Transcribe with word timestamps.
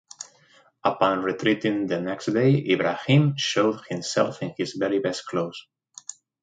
Upon 0.83 1.21
retreating 1.21 1.85
the 1.85 2.01
next 2.01 2.25
day 2.33 2.55
Ibrahim 2.57 3.35
showed 3.37 3.81
himself 3.87 4.41
in 4.41 4.55
his 4.57 4.73
very 4.73 4.97
best 4.97 5.27
clothes. 5.27 5.67